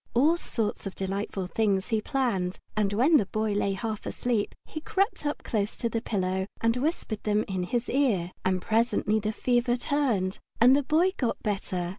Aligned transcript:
All 0.15 0.35
sorts 0.35 0.87
of 0.87 0.95
delightful 0.95 1.45
things 1.45 1.89
he 1.89 2.01
planned, 2.01 2.57
and 2.75 2.91
while 2.91 3.17
the 3.17 3.27
Boy 3.27 3.53
lay 3.53 3.73
half 3.73 4.07
asleep 4.07 4.55
he 4.65 4.81
crept 4.81 5.27
up 5.27 5.43
close 5.43 5.75
to 5.75 5.89
the 5.89 6.01
pillow 6.01 6.47
and 6.59 6.75
whispered 6.75 7.21
them 7.21 7.45
in 7.47 7.61
his 7.61 7.87
ear. 7.87 8.31
And 8.43 8.63
presently 8.63 9.19
the 9.19 9.31
fever 9.31 9.75
turned, 9.75 10.39
and 10.59 10.75
the 10.75 10.81
Boy 10.81 11.11
got 11.17 11.43
better. 11.43 11.89